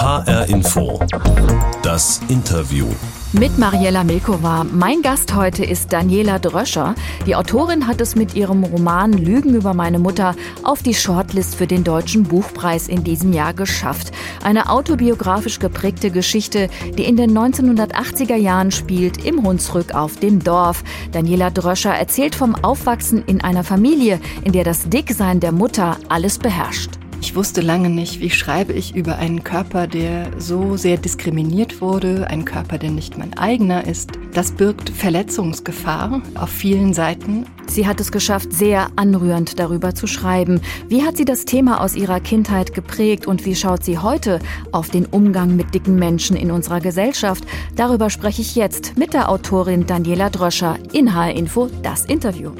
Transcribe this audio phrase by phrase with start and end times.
[0.00, 0.98] HR Info.
[1.82, 2.86] Das Interview.
[3.34, 4.64] Mit Mariella Milkova.
[4.64, 6.94] Mein Gast heute ist Daniela Dröscher.
[7.26, 11.66] Die Autorin hat es mit ihrem Roman Lügen über meine Mutter auf die Shortlist für
[11.66, 14.10] den Deutschen Buchpreis in diesem Jahr geschafft.
[14.42, 20.82] Eine autobiografisch geprägte Geschichte, die in den 1980er Jahren spielt, im Hunsrück auf dem Dorf.
[21.12, 26.38] Daniela Dröscher erzählt vom Aufwachsen in einer Familie, in der das Dicksein der Mutter alles
[26.38, 27.00] beherrscht.
[27.22, 32.26] Ich wusste lange nicht, wie schreibe ich über einen Körper, der so sehr diskriminiert wurde,
[32.28, 34.12] ein Körper, der nicht mein eigener ist.
[34.32, 37.44] Das birgt Verletzungsgefahr auf vielen Seiten.
[37.68, 40.62] Sie hat es geschafft, sehr anrührend darüber zu schreiben.
[40.88, 44.40] Wie hat sie das Thema aus ihrer Kindheit geprägt und wie schaut sie heute
[44.72, 47.44] auf den Umgang mit dicken Menschen in unserer Gesellschaft?
[47.76, 52.52] Darüber spreche ich jetzt mit der Autorin Daniela Dröscher in HR Info das Interview.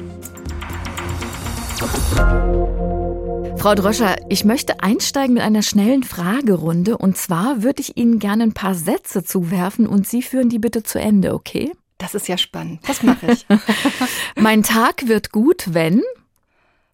[3.61, 6.97] Frau Dröscher, ich möchte einsteigen mit einer schnellen Fragerunde.
[6.97, 10.81] Und zwar würde ich Ihnen gerne ein paar Sätze zuwerfen und Sie führen die bitte
[10.81, 11.71] zu Ende, okay?
[11.99, 12.81] Das ist ja spannend.
[12.87, 13.45] Das mache ich.
[14.35, 16.01] mein Tag wird gut, wenn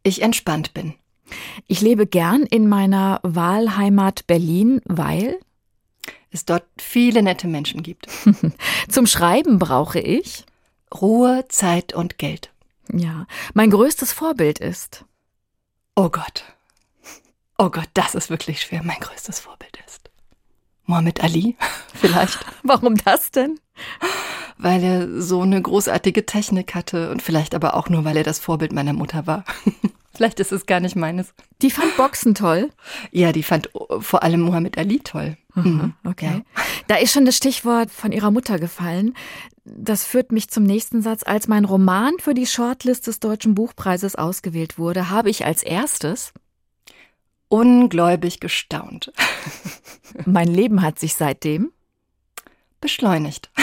[0.03, 0.93] ich entspannt bin.
[1.67, 5.39] Ich lebe gern in meiner Wahlheimat Berlin, weil
[6.31, 8.09] es dort viele nette Menschen gibt.
[8.89, 10.43] Zum Schreiben brauche ich
[10.93, 12.51] Ruhe, Zeit und Geld.
[12.91, 15.05] Ja, mein größtes Vorbild ist.
[15.95, 16.43] Oh Gott.
[17.57, 18.81] Oh Gott, das ist wirklich schwer.
[18.83, 20.11] Mein größtes Vorbild ist
[20.85, 21.55] Mohammed Ali,
[21.93, 22.39] vielleicht.
[22.63, 23.59] Warum das denn?
[24.57, 28.39] Weil er so eine großartige Technik hatte und vielleicht aber auch nur, weil er das
[28.39, 29.43] Vorbild meiner Mutter war.
[30.13, 31.33] vielleicht ist es gar nicht meines.
[31.63, 32.71] Die fand Boxen toll?
[33.11, 35.37] Ja, die fand vor allem Mohammed Ali toll.
[35.55, 36.43] Mhm, okay.
[36.55, 36.63] Ja.
[36.87, 39.15] Da ist schon das Stichwort von ihrer Mutter gefallen.
[39.65, 41.23] Das führt mich zum nächsten Satz.
[41.23, 46.33] Als mein Roman für die Shortlist des Deutschen Buchpreises ausgewählt wurde, habe ich als erstes
[47.49, 49.11] ungläubig gestaunt.
[50.25, 51.71] Mein Leben hat sich seitdem
[52.79, 53.49] beschleunigt.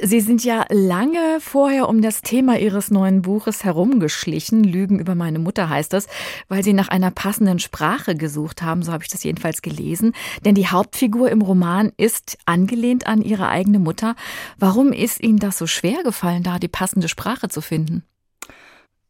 [0.00, 4.64] Sie sind ja lange vorher um das Thema Ihres neuen Buches herumgeschlichen.
[4.64, 6.06] Lügen über meine Mutter heißt das,
[6.48, 8.82] weil Sie nach einer passenden Sprache gesucht haben.
[8.82, 10.12] So habe ich das jedenfalls gelesen.
[10.44, 14.14] Denn die Hauptfigur im Roman ist angelehnt an Ihre eigene Mutter.
[14.58, 18.04] Warum ist Ihnen das so schwer gefallen, da die passende Sprache zu finden?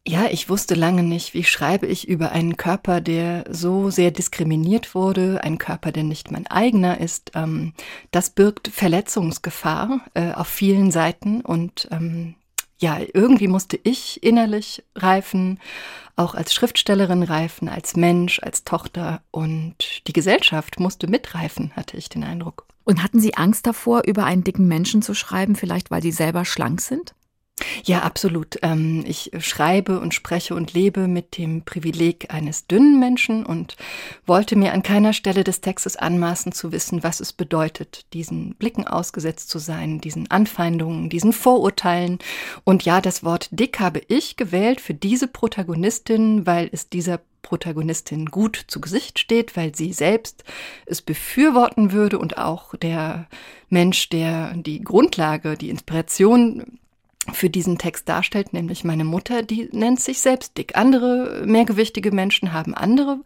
[0.09, 4.95] Ja, ich wusste lange nicht, wie schreibe ich über einen Körper, der so sehr diskriminiert
[4.95, 7.33] wurde, ein Körper, der nicht mein eigener ist.
[7.35, 7.75] Ähm,
[8.11, 12.37] das birgt Verletzungsgefahr äh, auf vielen Seiten und ähm,
[12.79, 15.61] ja, irgendwie musste ich innerlich reifen,
[16.17, 19.75] auch als Schriftstellerin reifen, als Mensch, als Tochter und
[20.07, 22.65] die Gesellschaft musste mitreifen, hatte ich den Eindruck.
[22.85, 26.47] Und hatten Sie Angst davor, über einen dicken Menschen zu schreiben, vielleicht weil Sie selber
[26.47, 27.13] schlank sind?
[27.85, 28.59] Ja, absolut.
[28.63, 33.77] Ähm, ich schreibe und spreche und lebe mit dem Privileg eines dünnen Menschen und
[34.27, 38.87] wollte mir an keiner Stelle des Textes anmaßen zu wissen, was es bedeutet, diesen Blicken
[38.87, 42.19] ausgesetzt zu sein, diesen Anfeindungen, diesen Vorurteilen.
[42.65, 48.27] Und ja, das Wort dick habe ich gewählt für diese Protagonistin, weil es dieser Protagonistin
[48.27, 50.45] gut zu Gesicht steht, weil sie selbst
[50.85, 53.27] es befürworten würde und auch der
[53.71, 56.79] Mensch, der die Grundlage, die Inspiration
[57.33, 60.77] für diesen Text darstellt, nämlich meine Mutter, die nennt sich selbst dick.
[60.77, 63.21] Andere mehrgewichtige Menschen haben andere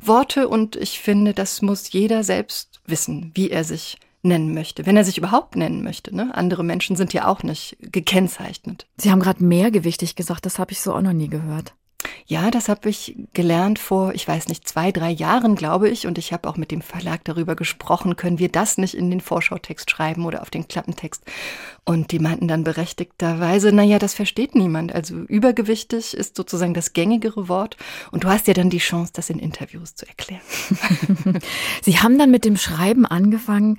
[0.00, 4.96] Worte und ich finde, das muss jeder selbst wissen, wie er sich nennen möchte, wenn
[4.96, 6.14] er sich überhaupt nennen möchte.
[6.14, 6.34] Ne?
[6.34, 8.86] Andere Menschen sind ja auch nicht gekennzeichnet.
[8.96, 11.74] Sie haben gerade mehrgewichtig gesagt, das habe ich so auch noch nie gehört.
[12.26, 16.06] Ja, das habe ich gelernt vor, ich weiß nicht, zwei, drei Jahren, glaube ich.
[16.06, 19.20] Und ich habe auch mit dem Verlag darüber gesprochen, können wir das nicht in den
[19.20, 21.24] Vorschautext schreiben oder auf den Klappentext.
[21.84, 24.94] Und die meinten dann berechtigterweise, naja, das versteht niemand.
[24.94, 27.76] Also übergewichtig ist sozusagen das gängigere Wort.
[28.12, 30.42] Und du hast ja dann die Chance, das in Interviews zu erklären.
[31.82, 33.78] Sie haben dann mit dem Schreiben angefangen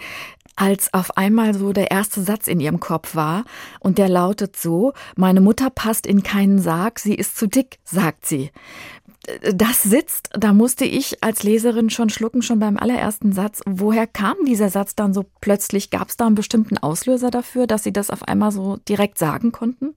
[0.56, 3.46] als auf einmal so der erste Satz in ihrem Kopf war
[3.80, 8.26] und der lautet so, meine Mutter passt in keinen Sarg, sie ist zu dick, sagt
[8.26, 8.52] sie.
[9.54, 13.62] Das sitzt, da musste ich als Leserin schon schlucken, schon beim allerersten Satz.
[13.68, 15.92] Woher kam dieser Satz dann so plötzlich?
[15.92, 19.52] Gab es da einen bestimmten Auslöser dafür, dass Sie das auf einmal so direkt sagen
[19.52, 19.94] konnten?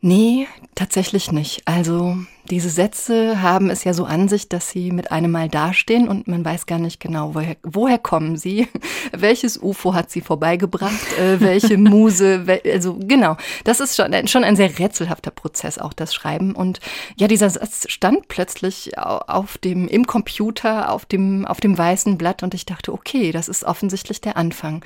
[0.00, 1.62] Nee, tatsächlich nicht.
[1.66, 2.16] Also
[2.50, 6.28] diese Sätze haben es ja so an sich, dass sie mit einem Mal dastehen und
[6.28, 8.68] man weiß gar nicht genau, woher, woher kommen sie,
[9.12, 14.56] welches UFO hat sie vorbeigebracht, äh, welche Muse, also genau, das ist schon, schon ein
[14.56, 16.54] sehr rätselhafter Prozess, auch das Schreiben.
[16.54, 16.80] Und
[17.16, 22.42] ja, dieser Satz stand plötzlich auf dem, im Computer, auf dem, auf dem weißen Blatt
[22.42, 24.84] und ich dachte, okay, das ist offensichtlich der Anfang.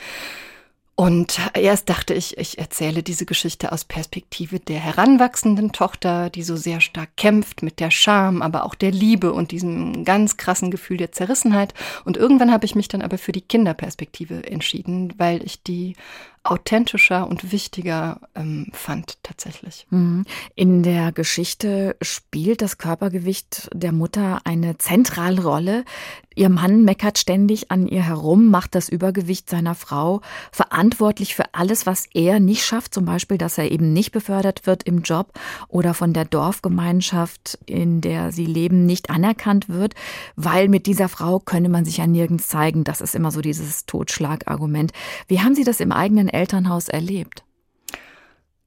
[1.01, 6.57] Und erst dachte ich, ich erzähle diese Geschichte aus Perspektive der heranwachsenden Tochter, die so
[6.57, 10.99] sehr stark kämpft mit der Scham, aber auch der Liebe und diesem ganz krassen Gefühl
[10.99, 11.73] der Zerrissenheit.
[12.05, 15.97] Und irgendwann habe ich mich dann aber für die Kinderperspektive entschieden, weil ich die
[16.43, 19.87] authentischer und wichtiger ähm, fand tatsächlich.
[19.91, 20.25] Mhm.
[20.55, 25.85] In der Geschichte spielt das Körpergewicht der Mutter eine zentrale Rolle.
[26.37, 30.23] Ihr Mann meckert ständig an ihr herum, macht das Übergewicht seiner Frau
[30.53, 34.85] verantwortlich für alles, was er nicht schafft, zum Beispiel, dass er eben nicht befördert wird
[34.85, 35.33] im Job
[35.69, 39.95] oder von der Dorfgemeinschaft, in der sie leben, nicht anerkannt wird,
[40.37, 42.85] weil mit dieser Frau könne man sich ja nirgends zeigen.
[42.85, 44.93] Das ist immer so dieses Totschlagargument.
[45.27, 47.45] Wie haben Sie das im eigenen Elternhaus erlebt?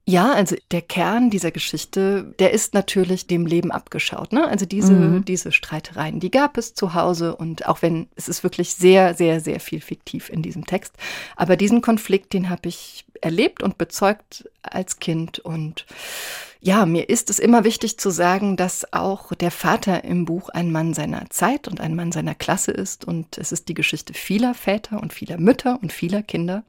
[0.06, 4.34] Ja, also der Kern dieser Geschichte, der ist natürlich dem Leben abgeschaut.
[4.34, 4.46] Ne?
[4.46, 5.24] Also diese, mhm.
[5.24, 9.40] diese Streitereien, die gab es zu Hause und auch wenn es ist wirklich sehr, sehr,
[9.40, 10.94] sehr viel fiktiv in diesem Text.
[11.38, 15.86] Aber diesen Konflikt, den habe ich erlebt und bezeugt als Kind und
[16.60, 20.72] ja, mir ist es immer wichtig zu sagen, dass auch der Vater im Buch ein
[20.72, 23.04] Mann seiner Zeit und ein Mann seiner Klasse ist.
[23.04, 26.64] Und es ist die Geschichte vieler Väter und vieler Mütter und vieler Kinder.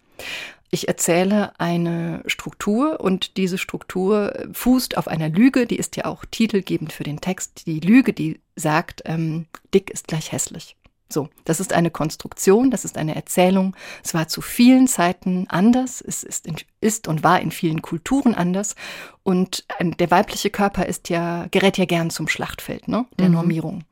[0.70, 6.24] Ich erzähle eine Struktur und diese Struktur fußt auf einer Lüge, die ist ja auch
[6.24, 7.66] titelgebend für den Text.
[7.66, 10.76] Die Lüge, die sagt, ähm, dick ist gleich hässlich.
[11.08, 13.76] So, das ist eine Konstruktion, das ist eine Erzählung.
[14.02, 16.48] Es war zu vielen Zeiten anders, es ist,
[16.84, 18.76] ist und war in vielen Kulturen anders.
[19.22, 23.34] Und der weibliche Körper ist ja, gerät ja gern zum Schlachtfeld, ne, der mhm.
[23.34, 23.84] Normierung.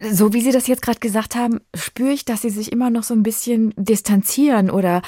[0.00, 3.02] So wie Sie das jetzt gerade gesagt haben, spüre ich, dass Sie sich immer noch
[3.02, 5.02] so ein bisschen distanzieren oder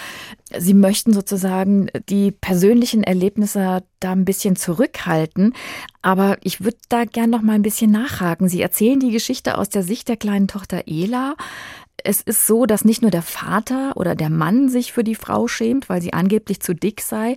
[0.55, 5.55] Sie möchten sozusagen die persönlichen Erlebnisse da ein bisschen zurückhalten.
[6.03, 8.49] Aber ich würde da gern noch mal ein bisschen nachhaken.
[8.49, 11.37] Sie erzählen die Geschichte aus der Sicht der kleinen Tochter Ela
[12.05, 15.49] es ist so, dass nicht nur der Vater oder der Mann sich für die Frau
[15.49, 17.37] schämt, weil sie angeblich zu dick sei,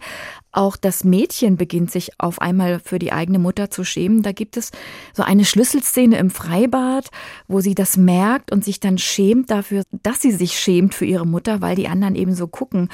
[0.51, 4.21] auch das Mädchen beginnt sich auf einmal für die eigene Mutter zu schämen.
[4.21, 4.71] Da gibt es
[5.13, 7.10] so eine Schlüsselszene im Freibad,
[7.48, 11.25] wo sie das merkt und sich dann schämt dafür, dass sie sich schämt für ihre
[11.25, 12.89] Mutter, weil die anderen eben so gucken.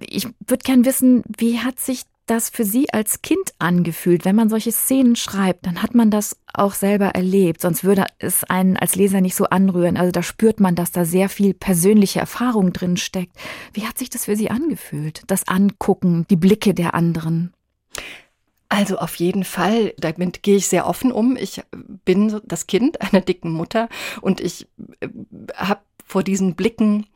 [0.00, 4.24] Ich würde gern wissen, wie hat sich das für Sie als Kind angefühlt?
[4.24, 8.44] Wenn man solche Szenen schreibt, dann hat man das auch selber erlebt, sonst würde es
[8.44, 9.96] einen als Leser nicht so anrühren.
[9.96, 13.36] Also da spürt man, dass da sehr viel persönliche Erfahrung drin steckt.
[13.72, 15.22] Wie hat sich das für Sie angefühlt?
[15.26, 17.52] Das Angucken, die Blicke der anderen?
[18.68, 21.36] Also auf jeden Fall, damit gehe ich sehr offen um.
[21.36, 21.60] Ich
[22.06, 23.90] bin das Kind einer dicken Mutter
[24.22, 24.66] und ich
[25.00, 25.08] äh,
[25.54, 27.06] habe vor diesen Blicken,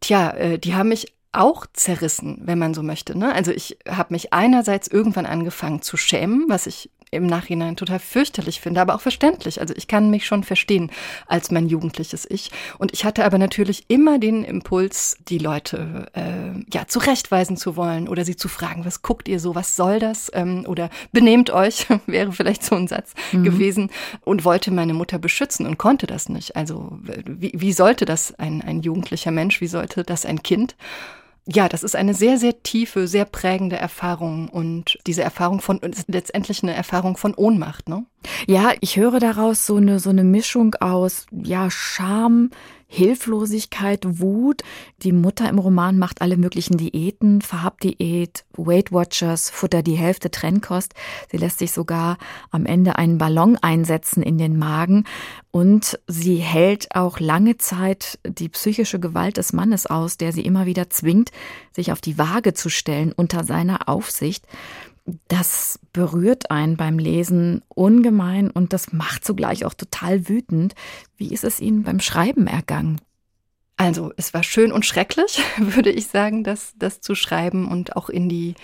[0.00, 3.16] tja, äh, die haben mich auch zerrissen, wenn man so möchte.
[3.18, 3.32] Ne?
[3.32, 8.60] Also ich habe mich einerseits irgendwann angefangen zu schämen, was ich im Nachhinein total fürchterlich
[8.60, 9.60] finde, aber auch verständlich.
[9.60, 10.90] Also ich kann mich schon verstehen
[11.26, 12.50] als mein jugendliches Ich.
[12.78, 18.08] Und ich hatte aber natürlich immer den Impuls, die Leute äh, ja zurechtweisen zu wollen
[18.08, 20.30] oder sie zu fragen, was guckt ihr so, was soll das?
[20.34, 23.44] Ähm, oder benehmt euch, wäre vielleicht so ein Satz mhm.
[23.44, 23.90] gewesen.
[24.24, 26.56] Und wollte meine Mutter beschützen und konnte das nicht.
[26.56, 30.74] Also wie, wie sollte das ein, ein jugendlicher Mensch, wie sollte das ein Kind?
[31.46, 36.08] Ja, das ist eine sehr, sehr tiefe, sehr prägende Erfahrung und diese Erfahrung von, ist
[36.08, 38.06] letztendlich eine Erfahrung von Ohnmacht, ne?
[38.46, 42.50] Ja, ich höre daraus so eine, so eine Mischung aus, ja, Scham,
[42.94, 44.62] Hilflosigkeit, Wut.
[45.02, 50.94] Die Mutter im Roman macht alle möglichen Diäten, Farbdiät, Weight Watchers, Futter die Hälfte, Trennkost.
[51.30, 52.18] Sie lässt sich sogar
[52.52, 55.04] am Ende einen Ballon einsetzen in den Magen
[55.50, 60.64] und sie hält auch lange Zeit die psychische Gewalt des Mannes aus, der sie immer
[60.64, 61.32] wieder zwingt,
[61.72, 64.46] sich auf die Waage zu stellen unter seiner Aufsicht.
[65.28, 70.74] Das berührt einen beim Lesen ungemein und das macht zugleich auch total wütend.
[71.16, 73.00] Wie ist es Ihnen beim Schreiben ergangen?
[73.76, 78.08] Also es war schön und schrecklich, würde ich sagen, das, das zu schreiben und auch
[78.08, 78.54] in die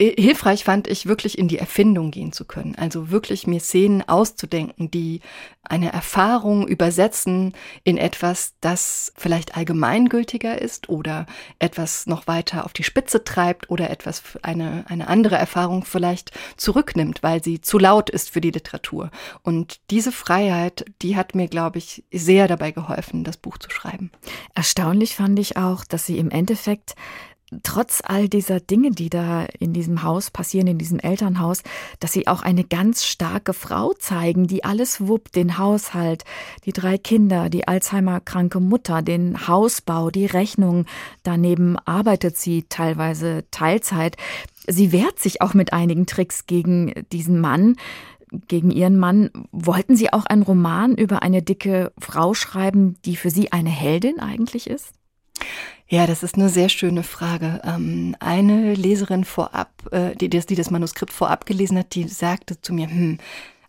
[0.00, 2.76] hilfreich fand ich wirklich in die Erfindung gehen zu können.
[2.76, 5.20] Also wirklich mir Szenen auszudenken, die
[5.64, 11.26] eine Erfahrung übersetzen in etwas, das vielleicht allgemeingültiger ist oder
[11.58, 17.24] etwas noch weiter auf die Spitze treibt oder etwas eine, eine andere Erfahrung vielleicht zurücknimmt,
[17.24, 19.10] weil sie zu laut ist für die Literatur.
[19.42, 24.12] Und diese Freiheit, die hat mir, glaube ich, sehr dabei geholfen, das Buch zu schreiben.
[24.54, 26.94] Erstaunlich fand ich auch, dass sie im Endeffekt
[27.62, 31.62] trotz all dieser Dinge, die da in diesem Haus passieren, in diesem Elternhaus,
[32.00, 36.24] dass sie auch eine ganz starke Frau zeigen, die alles wuppt, den Haushalt,
[36.64, 40.84] die drei Kinder, die Alzheimer-kranke Mutter, den Hausbau, die Rechnung.
[41.22, 44.16] Daneben arbeitet sie teilweise Teilzeit.
[44.66, 47.76] Sie wehrt sich auch mit einigen Tricks gegen diesen Mann
[48.46, 49.30] gegen ihren Mann.
[49.52, 54.20] Wollten Sie auch einen Roman über eine dicke Frau schreiben, die für Sie eine Heldin
[54.20, 54.92] eigentlich ist?
[55.90, 57.62] Ja, das ist eine sehr schöne Frage.
[57.64, 62.74] Ähm, eine Leserin vorab, äh, die, die das Manuskript vorab gelesen hat, die sagte zu
[62.74, 63.18] mir, hm,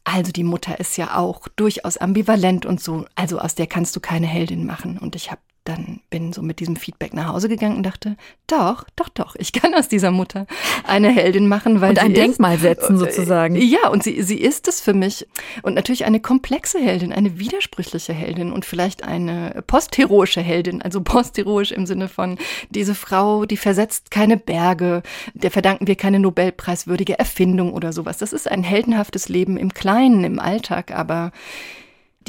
[0.04, 4.02] also die Mutter ist ja auch durchaus ambivalent und so, also aus der kannst du
[4.02, 4.98] keine Heldin machen.
[4.98, 8.86] Und ich habe dann bin so mit diesem Feedback nach Hause gegangen und dachte, doch,
[8.96, 10.48] doch, doch, ich kann aus dieser Mutter
[10.84, 13.56] eine Heldin machen, weil und ein Denkmal ist, setzen sozusagen.
[13.56, 15.28] Ja, und sie sie ist es für mich
[15.62, 21.72] und natürlich eine komplexe Heldin, eine widersprüchliche Heldin und vielleicht eine postheroische Heldin, also postheroisch
[21.72, 22.38] im Sinne von
[22.70, 28.18] diese Frau, die versetzt keine Berge, der verdanken wir keine Nobelpreiswürdige Erfindung oder sowas.
[28.18, 31.32] Das ist ein heldenhaftes Leben im Kleinen, im Alltag, aber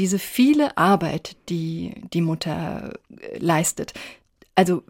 [0.00, 3.92] diese viele Arbeit, die die Mutter äh, leistet,
[4.54, 4.82] also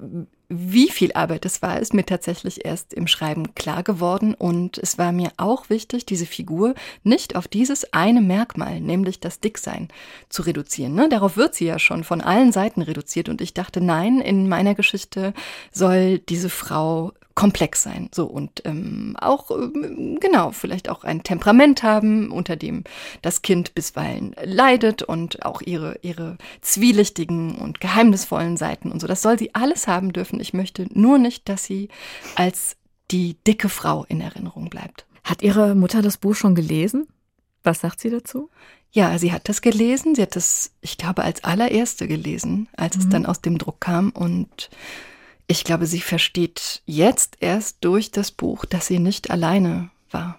[0.48, 4.34] wie viel Arbeit es war, ist mir tatsächlich erst im Schreiben klar geworden.
[4.34, 6.74] Und es war mir auch wichtig, diese Figur
[7.04, 9.88] nicht auf dieses eine Merkmal, nämlich das Dicksein,
[10.28, 10.94] zu reduzieren.
[10.94, 11.08] Ne?
[11.08, 13.28] Darauf wird sie ja schon von allen Seiten reduziert.
[13.28, 15.34] Und ich dachte, nein, in meiner Geschichte
[15.70, 18.08] soll diese Frau komplex sein.
[18.12, 22.84] So und ähm, auch ähm, genau vielleicht auch ein Temperament haben, unter dem
[23.22, 29.06] das Kind bisweilen leidet und auch ihre ihre zwielichtigen und geheimnisvollen Seiten und so.
[29.06, 30.40] Das soll sie alles haben dürfen.
[30.40, 31.88] Ich möchte nur nicht, dass sie
[32.36, 32.76] als
[33.10, 35.06] die dicke Frau in Erinnerung bleibt.
[35.24, 37.06] Hat Ihre Mutter das Buch schon gelesen?
[37.62, 38.50] Was sagt sie dazu?
[38.92, 40.14] Ja, sie hat das gelesen.
[40.14, 43.02] Sie hat das, ich glaube, als allererste gelesen, als mhm.
[43.02, 44.70] es dann aus dem Druck kam und
[45.50, 50.38] ich glaube, sie versteht jetzt erst durch das Buch, dass sie nicht alleine war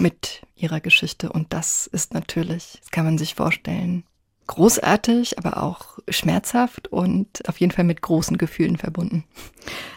[0.00, 1.30] mit ihrer Geschichte.
[1.30, 4.02] Und das ist natürlich, das kann man sich vorstellen,
[4.50, 9.22] großartig, aber auch schmerzhaft und auf jeden Fall mit großen Gefühlen verbunden.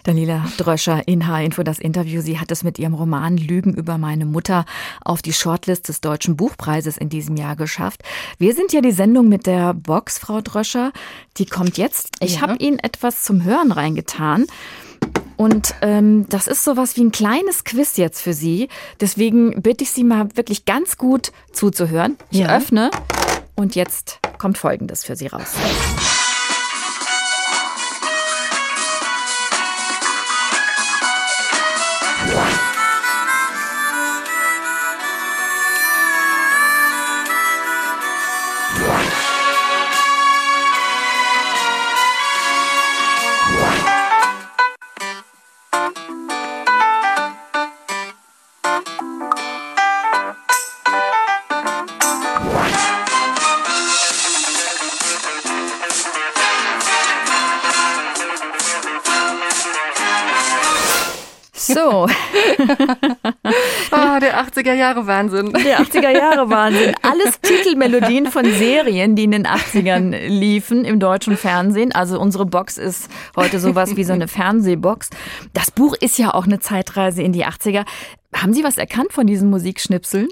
[0.03, 2.21] Daniela Dröscher in H-Info das Interview.
[2.21, 4.65] Sie hat es mit ihrem Roman Lügen über meine Mutter
[5.03, 8.03] auf die Shortlist des Deutschen Buchpreises in diesem Jahr geschafft.
[8.37, 10.91] Wir sind ja die Sendung mit der Box, Frau Dröscher.
[11.37, 12.09] Die kommt jetzt.
[12.19, 12.41] Ich ja.
[12.41, 14.45] habe Ihnen etwas zum Hören reingetan.
[15.35, 18.69] Und ähm, das ist sowas wie ein kleines Quiz jetzt für Sie.
[19.01, 22.17] Deswegen bitte ich Sie mal wirklich ganz gut zuzuhören.
[22.29, 22.55] Ich ja.
[22.55, 22.91] öffne
[23.55, 25.55] und jetzt kommt Folgendes für Sie raus.
[64.63, 65.51] 80er Jahre Wahnsinn.
[65.51, 66.95] Der 80er Jahre Wahnsinn.
[67.01, 71.91] Alles Titelmelodien von Serien, die in den 80ern liefen im deutschen Fernsehen.
[71.91, 75.09] Also unsere Box ist heute sowas wie so eine Fernsehbox.
[75.53, 77.85] Das Buch ist ja auch eine Zeitreise in die 80er.
[78.33, 80.29] Haben Sie was erkannt von diesen Musikschnipseln?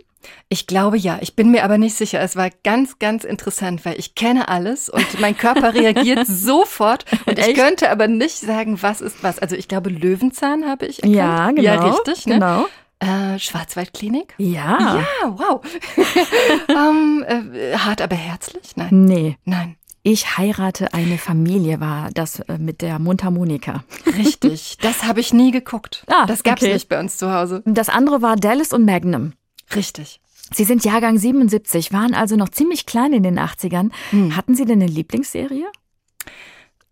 [0.50, 2.22] Ich glaube ja, ich bin mir aber nicht sicher.
[2.22, 7.40] Es war ganz, ganz interessant, weil ich kenne alles und mein Körper reagiert sofort und
[7.40, 9.40] ich könnte aber nicht sagen, was ist was.
[9.40, 11.16] Also ich glaube, Löwenzahn habe ich erkannt.
[11.16, 11.64] Ja, genau.
[11.64, 12.28] Ja, richtig.
[12.28, 12.66] Ne?
[13.02, 14.36] Äh, Schwarzwaldklinik?
[14.38, 14.98] Ja.
[14.98, 15.62] Ja, wow.
[16.70, 18.76] ähm, äh, hart aber herzlich?
[18.76, 19.06] Nein.
[19.06, 19.38] Nee.
[19.44, 19.76] Nein.
[20.04, 23.84] Ich heirate eine Familie war das äh, mit der Mundharmonika.
[24.06, 26.06] Richtig, das habe ich nie geguckt.
[26.08, 26.74] Ah, das gab's okay.
[26.74, 27.64] nicht bei uns zu Hause.
[27.66, 29.34] Das andere war Dallas und Magnum.
[29.76, 30.22] Richtig.
[30.54, 33.90] Sie sind Jahrgang 77, waren also noch ziemlich klein in den 80ern.
[34.12, 34.36] Hm.
[34.36, 35.66] Hatten Sie denn eine Lieblingsserie?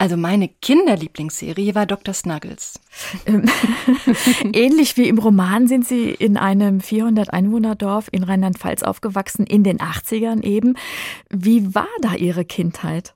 [0.02, 2.14] Also meine Kinderlieblingsserie war Dr.
[2.14, 2.80] Snuggles.
[3.26, 3.44] Ähm,
[4.54, 10.42] ähnlich wie im Roman sind Sie in einem 400-Einwohner-Dorf in Rheinland-Pfalz aufgewachsen, in den 80ern
[10.42, 10.78] eben.
[11.30, 13.14] Wie war da Ihre Kindheit?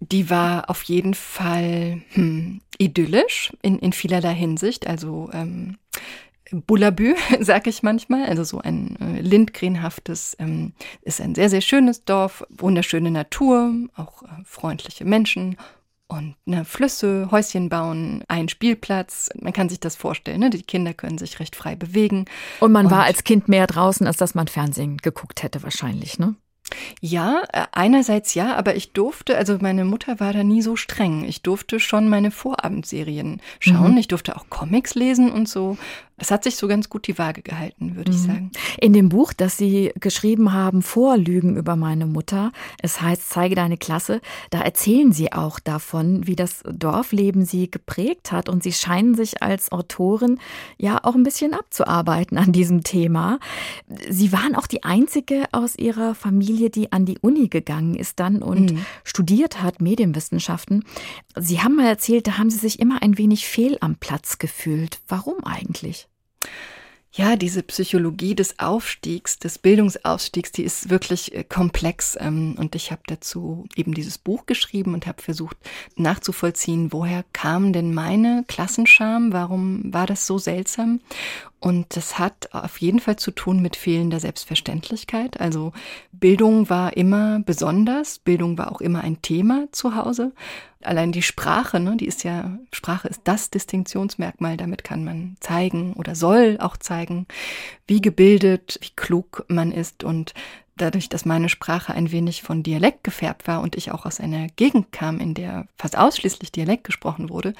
[0.00, 4.86] Die war auf jeden Fall hm, idyllisch in, in vielerlei Hinsicht.
[4.86, 5.76] Also ähm,
[6.50, 8.24] Bullabü, sag ich manchmal.
[8.26, 10.72] Also so ein äh, lindgrünhaftes, ähm,
[11.02, 15.56] ist ein sehr, sehr schönes Dorf, wunderschöne Natur, auch äh, freundliche Menschen
[16.06, 19.30] und ne, Flüsse, Häuschen bauen, ein Spielplatz.
[19.40, 20.40] Man kann sich das vorstellen.
[20.40, 20.50] Ne?
[20.50, 22.26] Die Kinder können sich recht frei bewegen.
[22.60, 26.18] Und man und war als Kind mehr draußen, als dass man Fernsehen geguckt hätte wahrscheinlich,
[26.18, 26.34] ne?
[27.00, 31.24] Ja, äh, einerseits ja, aber ich durfte, also meine Mutter war da nie so streng.
[31.24, 33.92] Ich durfte schon meine Vorabendserien schauen.
[33.92, 33.98] Mhm.
[33.98, 35.76] Ich durfte auch Comics lesen und so.
[36.16, 38.16] Es hat sich so ganz gut die Waage gehalten, würde mhm.
[38.16, 38.50] ich sagen.
[38.80, 43.56] In dem Buch, das Sie geschrieben haben, vor Lügen über meine Mutter, es heißt Zeige
[43.56, 48.72] deine Klasse, da erzählen Sie auch davon, wie das Dorfleben Sie geprägt hat und Sie
[48.72, 50.38] scheinen sich als Autorin
[50.78, 53.40] ja auch ein bisschen abzuarbeiten an diesem Thema.
[54.08, 58.40] Sie waren auch die einzige aus Ihrer Familie, die an die Uni gegangen ist dann
[58.40, 58.86] und mhm.
[59.02, 60.84] studiert hat Medienwissenschaften.
[61.36, 65.00] Sie haben mal erzählt, da haben Sie sich immer ein wenig fehl am Platz gefühlt.
[65.08, 66.03] Warum eigentlich?
[67.16, 72.18] Ja, diese Psychologie des Aufstiegs, des Bildungsaufstiegs, die ist wirklich äh, komplex.
[72.20, 75.56] Ähm, und ich habe dazu eben dieses Buch geschrieben und habe versucht
[75.94, 79.32] nachzuvollziehen, woher kam denn meine Klassenscham?
[79.32, 81.00] Warum war das so seltsam?
[81.64, 85.40] Und das hat auf jeden Fall zu tun mit fehlender Selbstverständlichkeit.
[85.40, 85.72] Also
[86.12, 90.32] Bildung war immer besonders, Bildung war auch immer ein Thema zu Hause.
[90.82, 95.94] Allein die Sprache, ne, die ist ja, Sprache ist das Distinktionsmerkmal, damit kann man zeigen
[95.94, 97.26] oder soll auch zeigen,
[97.86, 100.34] wie gebildet, wie klug man ist und
[100.76, 104.48] dadurch, dass meine Sprache ein wenig von Dialekt gefärbt war und ich auch aus einer
[104.48, 107.54] Gegend kam, in der fast ausschließlich Dialekt gesprochen wurde,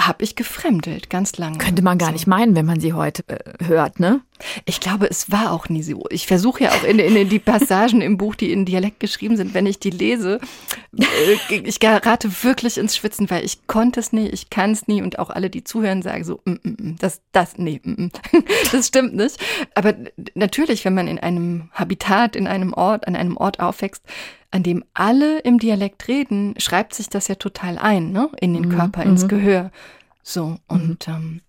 [0.00, 1.58] habe ich gefremdelt, ganz lange.
[1.58, 2.12] Könnte man gar so.
[2.14, 4.22] nicht meinen, wenn man sie heute äh, hört, ne?
[4.64, 6.04] Ich glaube, es war auch nie so.
[6.10, 9.54] Ich versuche ja auch in, in, die Passagen im Buch, die in Dialekt geschrieben sind,
[9.54, 10.40] wenn ich die lese,
[10.98, 15.02] äh, ich gerate wirklich ins Schwitzen, weil ich konnte es nie, ich kann es nie
[15.02, 18.10] und auch alle, die zuhören, sagen so, mm, mm, mm das, das, nee, mm, mm.
[18.72, 19.38] das stimmt nicht.
[19.74, 19.94] Aber
[20.34, 24.02] natürlich, wenn man in einem Habitat, in einem Ort, an einem Ort aufwächst,
[24.52, 28.30] an dem alle im Dialekt reden, schreibt sich das ja total ein, ne?
[28.40, 29.28] In den mhm, Körper, ins mhm.
[29.28, 29.70] Gehör.
[30.22, 31.14] So, und mhm.
[31.14, 31.40] ähm,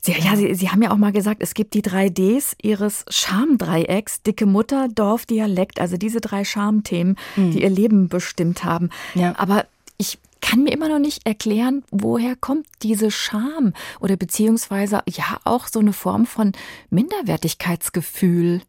[0.00, 3.04] Sie, ja, Sie, Sie haben ja auch mal gesagt, es gibt die drei Ds Ihres
[3.08, 7.50] Schamdreiecks, dicke Mutter, Dorf, Dialekt, also diese drei Schamthemen, mhm.
[7.50, 8.90] die Ihr Leben bestimmt haben.
[9.14, 9.34] Ja.
[9.38, 9.66] Aber
[9.98, 15.68] ich kann mir immer noch nicht erklären, woher kommt diese Scham oder beziehungsweise ja auch
[15.68, 16.52] so eine Form von
[16.90, 18.62] Minderwertigkeitsgefühl.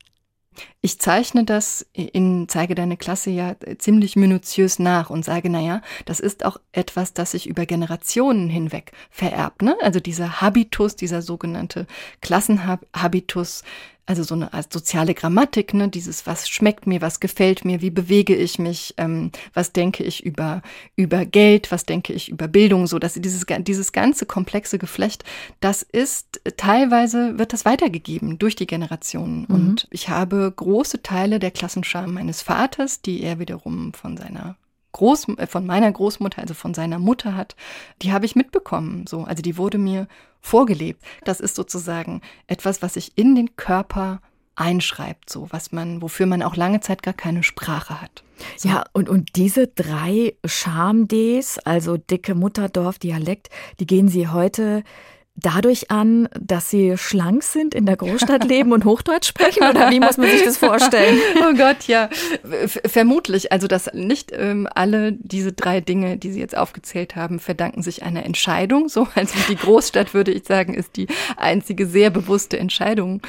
[0.81, 6.19] Ich zeichne das in Zeige deine Klasse ja ziemlich minutiös nach und sage, naja, das
[6.19, 9.61] ist auch etwas, das sich über Generationen hinweg vererbt.
[9.61, 9.75] Ne?
[9.81, 11.87] Also dieser Habitus, dieser sogenannte
[12.21, 13.63] Klassenhabitus,
[14.05, 18.35] also so eine soziale Grammatik, ne, dieses, was schmeckt mir, was gefällt mir, wie bewege
[18.35, 20.61] ich mich, ähm, was denke ich über,
[20.95, 25.23] über Geld, was denke ich über Bildung, so dass dieses, dieses ganze komplexe Geflecht,
[25.61, 29.45] das ist teilweise wird das weitergegeben durch die Generationen.
[29.47, 29.55] Mhm.
[29.55, 34.57] Und ich habe große Teile der Klassenscham meines Vaters, die er wiederum von seiner
[34.93, 37.55] Groß, äh, von meiner Großmutter, also von seiner Mutter hat,
[38.01, 39.05] die habe ich mitbekommen.
[39.07, 40.07] So, also die wurde mir
[40.41, 41.03] vorgelebt.
[41.25, 44.21] Das ist sozusagen etwas, was sich in den Körper
[44.55, 48.23] einschreibt, so was man, wofür man auch lange Zeit gar keine Sprache hat.
[48.57, 48.69] So.
[48.69, 54.83] Ja, und, und diese drei Scham-Ds, also dicke Mutterdorf, Dialekt, die gehen Sie heute
[55.35, 59.63] dadurch an, dass sie schlank sind, in der Großstadt leben und Hochdeutsch sprechen?
[59.67, 61.19] Oder wie muss man sich das vorstellen?
[61.43, 62.09] Oh Gott, ja.
[62.85, 63.51] Vermutlich.
[63.51, 68.03] Also, dass nicht ähm, alle diese drei Dinge, die Sie jetzt aufgezählt haben, verdanken sich
[68.03, 68.87] einer Entscheidung.
[68.87, 73.21] So, also die Großstadt, würde ich sagen, ist die einzige sehr bewusste Entscheidung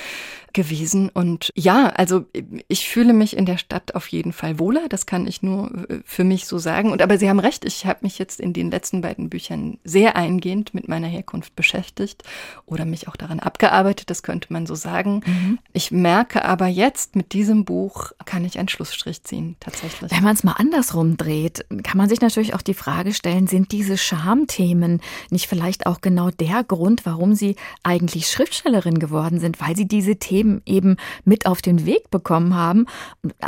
[0.54, 1.10] gewesen.
[1.10, 2.24] Und ja, also
[2.68, 4.88] ich fühle mich in der Stadt auf jeden Fall wohler.
[4.88, 6.92] Das kann ich nur äh, für mich so sagen.
[6.92, 10.16] Und aber Sie haben recht, ich habe mich jetzt in den letzten beiden Büchern sehr
[10.16, 12.22] eingehend mit meiner Herkunft beschäftigt
[12.64, 15.20] oder mich auch daran abgearbeitet, das könnte man so sagen.
[15.26, 15.58] Mhm.
[15.72, 20.10] Ich merke aber jetzt mit diesem Buch kann ich einen Schlussstrich ziehen, tatsächlich.
[20.10, 23.72] Wenn man es mal andersrum dreht, kann man sich natürlich auch die Frage stellen, sind
[23.72, 29.76] diese Schamthemen nicht vielleicht auch genau der Grund, warum Sie eigentlich Schriftstellerin geworden sind, weil
[29.76, 32.86] Sie diese Themen Leben eben mit auf den Weg bekommen haben.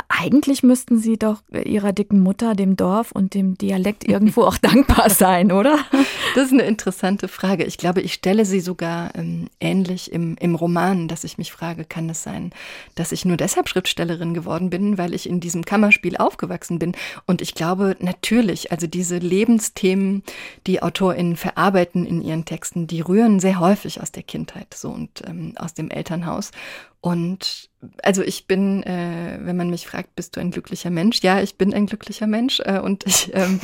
[0.07, 5.09] Eigentlich müssten sie doch ihrer dicken Mutter, dem Dorf und dem Dialekt irgendwo auch dankbar
[5.09, 5.77] sein, oder?
[6.35, 7.63] Das ist eine interessante Frage.
[7.63, 11.85] Ich glaube, ich stelle sie sogar ähm, ähnlich im, im Roman, dass ich mich frage,
[11.85, 12.51] kann es sein,
[12.95, 16.93] dass ich nur deshalb Schriftstellerin geworden bin, weil ich in diesem Kammerspiel aufgewachsen bin.
[17.25, 20.23] Und ich glaube natürlich, also diese Lebensthemen,
[20.65, 25.21] die AutorInnen verarbeiten in ihren Texten, die rühren sehr häufig aus der Kindheit so und
[25.27, 26.51] ähm, aus dem Elternhaus.
[26.99, 27.69] Und
[28.03, 31.21] also ich bin, äh, wenn man mich fragt, bist du ein glücklicher Mensch?
[31.21, 33.61] Ja, ich bin ein glücklicher Mensch äh, und ich ähm,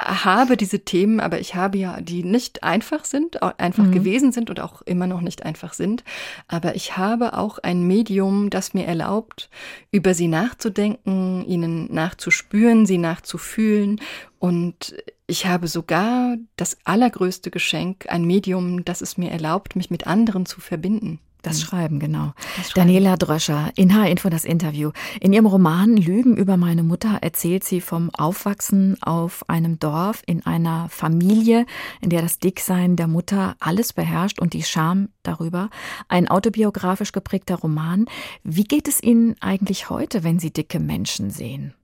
[0.00, 3.92] habe diese Themen, aber ich habe ja, die nicht einfach sind, einfach mhm.
[3.92, 6.02] gewesen sind und auch immer noch nicht einfach sind.
[6.48, 9.50] Aber ich habe auch ein Medium, das mir erlaubt,
[9.90, 14.00] über sie nachzudenken, ihnen nachzuspüren, sie nachzufühlen.
[14.38, 14.96] Und
[15.26, 20.46] ich habe sogar das allergrößte Geschenk, ein Medium, das es mir erlaubt, mich mit anderen
[20.46, 21.20] zu verbinden.
[21.42, 21.66] Das hm.
[21.66, 22.32] Schreiben, genau.
[22.56, 22.88] Das Schreiben.
[22.88, 24.92] Daniela Dröscher, in H-Info das Interview.
[25.20, 30.46] In ihrem Roman Lügen über meine Mutter erzählt sie vom Aufwachsen auf einem Dorf in
[30.46, 31.66] einer Familie,
[32.00, 35.68] in der das Dicksein der Mutter alles beherrscht und die Scham darüber.
[36.08, 38.06] Ein autobiografisch geprägter Roman.
[38.44, 41.74] Wie geht es Ihnen eigentlich heute, wenn Sie dicke Menschen sehen?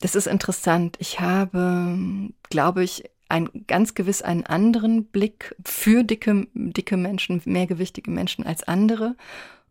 [0.00, 0.96] Das ist interessant.
[1.00, 8.10] Ich habe, glaube ich, ein, ganz gewiss einen anderen Blick für dicke, dicke Menschen, mehrgewichtige
[8.10, 9.16] Menschen als andere.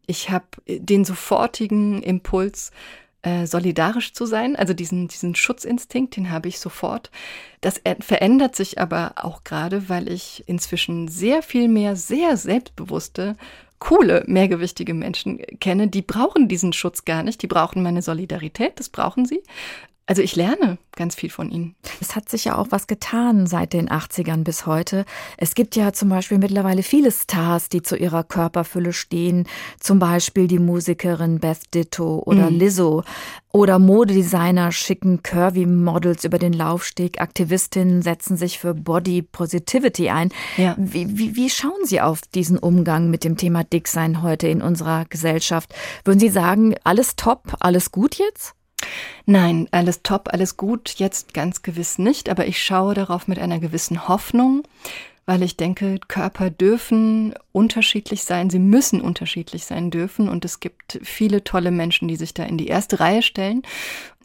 [0.08, 2.72] Ich habe den sofortigen Impuls,
[3.26, 7.10] äh, solidarisch zu sein, also diesen, diesen Schutzinstinkt, den habe ich sofort.
[7.62, 13.36] Das verändert sich aber auch gerade, weil ich inzwischen sehr viel mehr sehr selbstbewusste,
[13.80, 18.89] coole, mehrgewichtige Menschen kenne, die brauchen diesen Schutz gar nicht, die brauchen meine Solidarität, das
[18.89, 19.41] brauchen sie,
[20.08, 21.76] also ich lerne ganz viel von ihnen.
[22.00, 25.04] Es hat sich ja auch was getan seit den 80ern bis heute.
[25.38, 29.48] Es gibt ja zum Beispiel mittlerweile viele Stars, die zu ihrer Körperfülle stehen.
[29.80, 32.60] Zum Beispiel die Musikerin Beth Ditto oder mhm.
[32.60, 33.04] Lizzo.
[33.52, 37.20] Oder Modedesigner schicken Curvy-Models über den Laufsteg.
[37.20, 40.30] Aktivistinnen setzen sich für Body Positivity ein.
[40.58, 40.76] Ja.
[40.78, 45.06] Wie, wie, wie schauen Sie auf diesen Umgang mit dem Thema Dicksein heute in unserer
[45.06, 45.74] Gesellschaft?
[46.04, 48.56] Würden Sie sagen, alles top, alles gut jetzt?
[49.26, 53.60] Nein, alles top, alles gut, jetzt ganz gewiss nicht, aber ich schaue darauf mit einer
[53.60, 54.63] gewissen Hoffnung,
[55.26, 61.00] weil ich denke, Körper dürfen unterschiedlich sein, sie müssen unterschiedlich sein dürfen und es gibt
[61.04, 63.63] viele tolle Menschen, die sich da in die erste Reihe stellen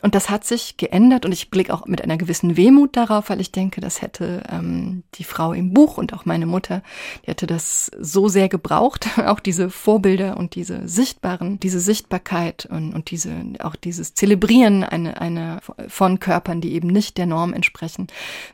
[0.03, 3.41] und das hat sich geändert und ich blicke auch mit einer gewissen Wehmut darauf, weil
[3.41, 6.83] ich denke, das hätte ähm, die Frau im Buch und auch meine Mutter,
[7.23, 12.95] die hätte das so sehr gebraucht, auch diese Vorbilder und diese sichtbaren, diese Sichtbarkeit und,
[12.95, 18.07] und diese auch dieses Zelebrieren eine, eine von Körpern, die eben nicht der Norm entsprechen.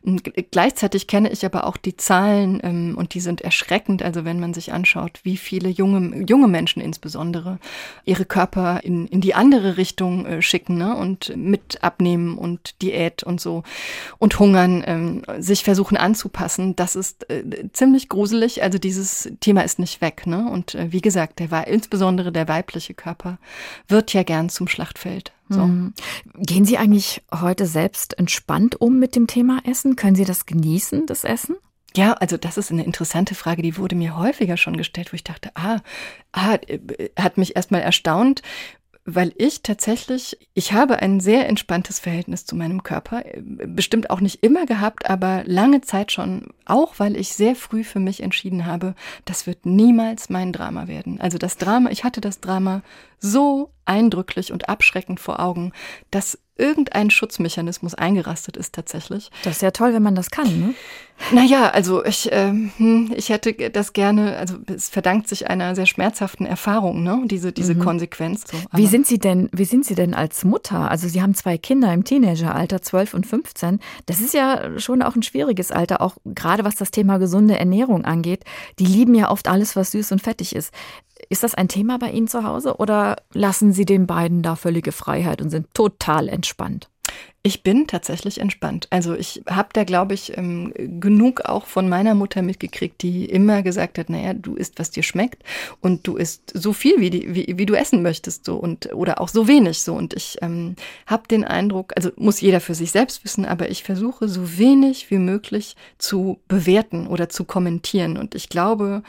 [0.02, 4.02] Und gleichzeitig kenne ich aber auch die Zahlen ähm, und die sind erschreckend.
[4.02, 7.58] Also wenn man sich anschaut, wie viele junge junge Menschen insbesondere
[8.04, 10.96] ihre Körper in, in die andere Richtung äh, schicken ne?
[10.96, 13.62] und mit Abnehmen und Diät und so
[14.18, 18.62] und Hungern ähm, sich versuchen anzupassen, das ist äh, ziemlich gruselig.
[18.62, 20.26] Also dieses Thema ist nicht weg.
[20.26, 20.50] Ne?
[20.50, 23.38] Und äh, wie gesagt, der war insbesondere der weibliche Körper
[23.88, 25.32] wird ja gern zum Schlachtfeld.
[25.48, 25.60] So.
[25.60, 25.94] Mhm.
[26.34, 29.94] Gehen Sie eigentlich heute selbst entspannt um mit dem Thema Essen?
[29.94, 31.56] Können Sie das genießen, das Essen?
[31.96, 35.24] Ja, also das ist eine interessante Frage, die wurde mir häufiger schon gestellt, wo ich
[35.24, 35.80] dachte, ah,
[36.32, 36.78] ah äh,
[37.18, 38.42] hat mich erstmal erstaunt,
[39.06, 44.42] weil ich tatsächlich, ich habe ein sehr entspanntes Verhältnis zu meinem Körper, bestimmt auch nicht
[44.42, 48.94] immer gehabt, aber lange Zeit schon, auch weil ich sehr früh für mich entschieden habe,
[49.24, 51.20] das wird niemals mein Drama werden.
[51.20, 52.82] Also das Drama, ich hatte das Drama
[53.20, 55.72] so eindrücklich und abschreckend vor Augen,
[56.10, 59.30] dass irgendein Schutzmechanismus eingerastet ist tatsächlich.
[59.44, 60.74] Das ist ja toll, wenn man das kann, ne?
[61.32, 62.70] Naja, also ich, ähm,
[63.16, 67.22] ich hätte das gerne, also es verdankt sich einer sehr schmerzhaften Erfahrung, ne?
[67.24, 67.80] Diese, diese mhm.
[67.80, 68.44] Konsequenz.
[68.50, 68.58] So.
[68.72, 70.90] wie sind Sie denn, wie sind Sie denn als Mutter?
[70.90, 73.80] Also Sie haben zwei Kinder im Teenageralter, 12 und 15.
[74.04, 78.04] Das ist ja schon auch ein schwieriges Alter, auch gerade was das Thema gesunde Ernährung
[78.04, 78.44] angeht.
[78.78, 80.70] Die lieben ja oft alles, was süß und fettig ist.
[81.28, 84.92] Ist das ein Thema bei Ihnen zu Hause oder lassen Sie den beiden da völlige
[84.92, 86.88] Freiheit und sind total entspannt?
[87.42, 88.88] Ich bin tatsächlich entspannt.
[88.90, 93.62] Also ich habe da, glaube ich, ähm, genug auch von meiner Mutter mitgekriegt, die immer
[93.62, 95.44] gesagt hat, naja, du isst, was dir schmeckt
[95.80, 99.20] und du isst so viel, wie, die, wie, wie du essen möchtest so und oder
[99.20, 99.94] auch so wenig so.
[99.94, 100.74] Und ich ähm,
[101.06, 105.12] habe den Eindruck, also muss jeder für sich selbst wissen, aber ich versuche so wenig
[105.12, 108.16] wie möglich zu bewerten oder zu kommentieren.
[108.16, 109.04] Und ich glaube,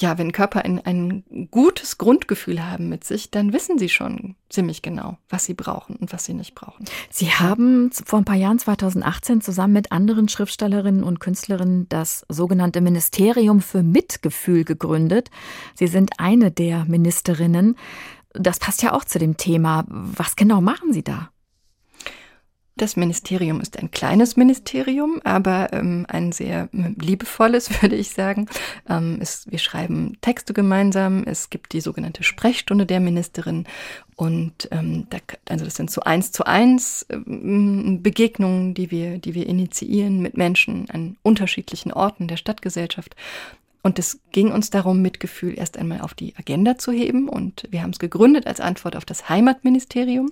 [0.00, 4.80] ja, wenn Körper ein, ein gutes Grundgefühl haben mit sich, dann wissen sie schon ziemlich
[4.80, 6.84] genau, was sie brauchen und was sie nicht brauchen.
[7.10, 12.80] Sie haben vor ein paar Jahren, 2018, zusammen mit anderen Schriftstellerinnen und Künstlerinnen das sogenannte
[12.80, 15.30] Ministerium für Mitgefühl gegründet.
[15.74, 17.76] Sie sind eine der Ministerinnen.
[18.34, 19.84] Das passt ja auch zu dem Thema.
[19.88, 21.30] Was genau machen Sie da?
[22.78, 28.46] Das Ministerium ist ein kleines Ministerium, aber ähm, ein sehr ähm, liebevolles, würde ich sagen.
[28.88, 31.24] Ähm, es, wir schreiben Texte gemeinsam.
[31.24, 33.66] Es gibt die sogenannte Sprechstunde der Ministerin.
[34.14, 39.34] Und ähm, da, also das sind so eins zu eins ähm, Begegnungen, die wir, die
[39.34, 43.16] wir initiieren mit Menschen an unterschiedlichen Orten der Stadtgesellschaft.
[43.82, 47.28] Und es ging uns darum, Mitgefühl erst einmal auf die Agenda zu heben.
[47.28, 50.30] Und wir haben es gegründet als Antwort auf das Heimatministerium,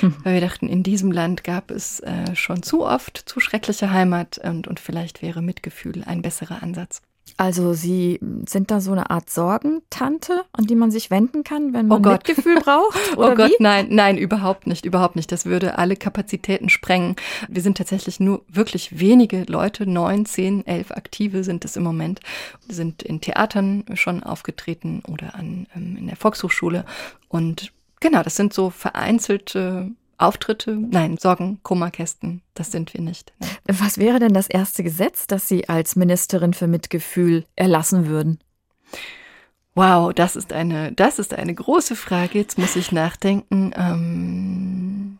[0.00, 0.14] hm.
[0.24, 4.38] weil wir dachten, in diesem Land gab es äh, schon zu oft zu schreckliche Heimat
[4.38, 7.02] und, und vielleicht wäre Mitgefühl ein besserer Ansatz.
[7.38, 11.86] Also Sie sind da so eine Art Sorgentante, an die man sich wenden kann, wenn
[11.86, 12.98] man oh Mitgefühl braucht?
[13.14, 13.62] Oh oder oh Gott, wie?
[13.62, 15.30] nein, nein, überhaupt nicht, überhaupt nicht.
[15.30, 17.14] Das würde alle Kapazitäten sprengen.
[17.48, 22.20] Wir sind tatsächlich nur wirklich wenige Leute, neun, zehn, elf Aktive sind es im Moment,
[22.66, 26.84] sind in Theatern schon aufgetreten oder an, ähm, in der Volkshochschule.
[27.28, 33.32] Und genau, das sind so vereinzelte Auftritte, nein, Sorgen, Kummerkästen, das sind wir nicht.
[33.38, 33.50] Nein.
[33.66, 38.40] Was wäre denn das erste Gesetz, das Sie als Ministerin für Mitgefühl erlassen würden?
[39.74, 42.38] Wow, das ist eine, das ist eine große Frage.
[42.38, 43.72] Jetzt muss ich nachdenken.
[43.76, 45.18] Ähm,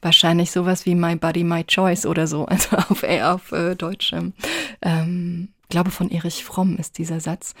[0.00, 4.14] wahrscheinlich sowas wie My Body, My Choice oder so, also auf, äh, auf äh, Deutsch.
[4.80, 7.54] Ähm, glaube von Erich Fromm ist dieser Satz.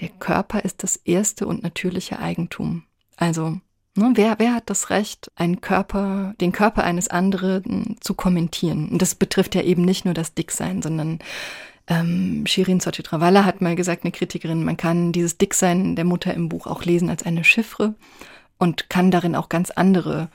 [0.00, 2.84] Der Körper ist das erste und natürliche Eigentum.
[3.16, 3.60] Also
[3.96, 8.88] Ne, wer, wer hat das Recht, einen Körper, den Körper eines anderen zu kommentieren?
[8.88, 11.18] Und das betrifft ja eben nicht nur das Dicksein, sondern
[11.88, 16.48] ähm, Shirin Sotitravala hat mal gesagt, eine Kritikerin, man kann dieses Dicksein der Mutter im
[16.48, 17.94] Buch auch lesen als eine Chiffre
[18.58, 20.28] und kann darin auch ganz andere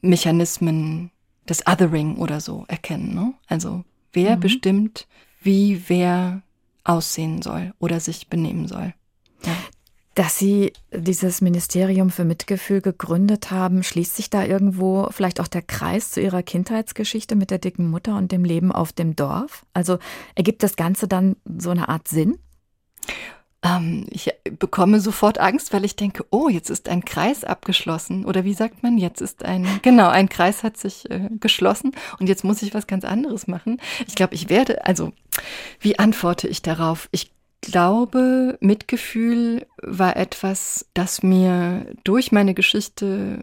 [0.00, 1.10] Mechanismen
[1.48, 3.14] des Othering oder so erkennen.
[3.14, 3.34] Ne?
[3.48, 4.40] Also wer mhm.
[4.40, 5.08] bestimmt,
[5.40, 6.42] wie wer
[6.84, 8.94] aussehen soll oder sich benehmen soll.
[9.44, 9.56] Ja.
[10.14, 15.62] Dass Sie dieses Ministerium für Mitgefühl gegründet haben, schließt sich da irgendwo vielleicht auch der
[15.62, 19.64] Kreis zu Ihrer Kindheitsgeschichte mit der dicken Mutter und dem Leben auf dem Dorf?
[19.72, 19.98] Also
[20.34, 22.38] ergibt das Ganze dann so eine Art Sinn?
[23.62, 28.24] Ähm, ich bekomme sofort Angst, weil ich denke, oh, jetzt ist ein Kreis abgeschlossen.
[28.24, 32.28] Oder wie sagt man, jetzt ist ein, genau, ein Kreis hat sich äh, geschlossen und
[32.28, 33.80] jetzt muss ich was ganz anderes machen.
[34.06, 35.12] Ich glaube, ich werde, also,
[35.80, 37.08] wie antworte ich darauf?
[37.12, 37.30] Ich
[37.62, 43.40] glaube, Mitgefühl war etwas, das mir durch meine Geschichte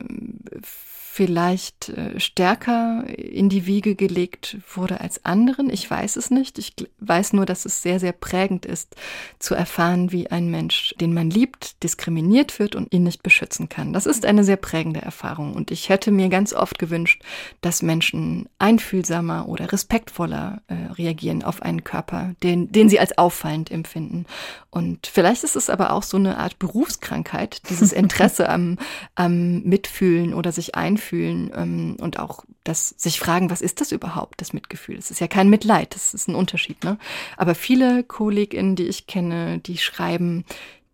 [1.12, 5.70] vielleicht äh, stärker in die Wiege gelegt wurde als anderen.
[5.70, 6.60] Ich weiß es nicht.
[6.60, 8.96] Ich weiß nur, dass es sehr, sehr prägend ist,
[9.40, 13.92] zu erfahren, wie ein Mensch, den man liebt, diskriminiert wird und ihn nicht beschützen kann.
[13.92, 15.56] Das ist eine sehr prägende Erfahrung.
[15.56, 17.24] Und ich hätte mir ganz oft gewünscht,
[17.62, 23.72] dass Menschen einfühlsamer oder respektvoller äh, reagieren auf einen Körper, den, den sie als auffallend
[23.72, 24.26] empfinden.
[24.70, 28.78] Und vielleicht ist es aber auch so eine Art Berufskrankheit, dieses Interesse am,
[29.16, 33.92] am Mitfühlen oder sich einfühlen Mitfühlen ähm, und auch das sich fragen, was ist das
[33.92, 34.98] überhaupt, das Mitgefühl?
[34.98, 36.84] Es ist ja kein Mitleid, das ist ein Unterschied.
[36.84, 36.98] Ne?
[37.38, 40.44] Aber viele KollegInnen, die ich kenne, die schreiben,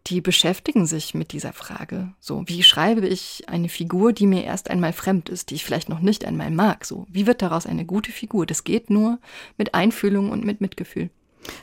[0.08, 2.14] die beschäftigen sich mit dieser Frage.
[2.20, 5.90] So, wie schreibe ich eine Figur, die mir erst einmal fremd ist, die ich vielleicht
[5.90, 6.86] noch nicht einmal mag?
[6.86, 8.46] So, wie wird daraus eine gute Figur?
[8.46, 9.18] Das geht nur
[9.58, 11.10] mit Einfühlung und mit Mitgefühl.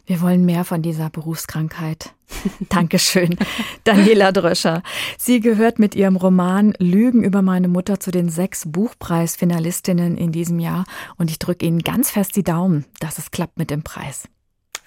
[0.07, 2.15] Wir wollen mehr von dieser Berufskrankheit.
[2.69, 3.37] Dankeschön,
[3.85, 4.83] Daniela Dröscher.
[5.19, 10.59] Sie gehört mit ihrem Roman Lügen über meine Mutter zu den sechs Buchpreisfinalistinnen in diesem
[10.59, 10.85] Jahr
[11.17, 14.29] und ich drücke Ihnen ganz fest die Daumen, dass es klappt mit dem Preis.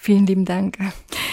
[0.05, 0.77] Vielen lieben Dank.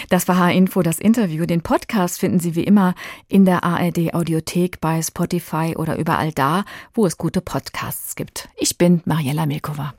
[0.09, 1.45] Das war H-Info, das Interview.
[1.45, 2.95] Den Podcast finden Sie wie immer
[3.27, 8.49] in der ARD Audiothek bei Spotify oder überall da, wo es gute Podcasts gibt.
[8.57, 9.93] Ich bin Mariella Milkova.